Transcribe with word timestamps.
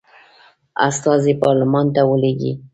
استازي 0.87 1.33
پارلمان 1.43 1.85
ته 1.95 2.01
ولیږي. 2.09 2.51